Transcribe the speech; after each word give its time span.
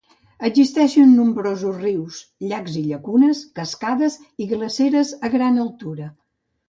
Existeixen 0.47 1.11
nombrosos 1.17 1.75
rius, 1.83 2.17
llacs 2.51 2.79
i 2.81 2.83
llacunes, 2.87 3.43
cascades, 3.61 4.17
i 4.47 4.51
glaceres 4.55 5.13
a 5.29 5.33
gran 5.37 5.61
altura. 5.67 6.09